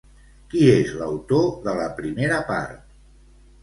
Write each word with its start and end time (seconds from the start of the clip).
Qui 0.53 0.63
és 0.77 0.95
l'autor 1.03 1.47
de 1.69 1.79
la 1.83 1.87
primera 2.03 2.43
part? 2.53 2.85